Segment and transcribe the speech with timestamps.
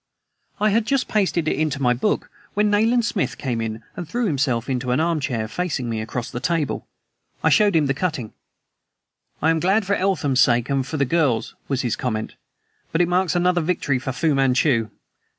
[0.59, 4.25] I had just pasted it into my book when Nayland Smith came in and threw
[4.25, 6.87] himself into an arm chair, facing me across the table.
[7.43, 8.33] I showed him the cutting.
[9.43, 12.33] "I am glad, for Eltham's sake and for the girl's," was his comment.
[12.91, 14.89] "But it marks another victory for Fu Manchu!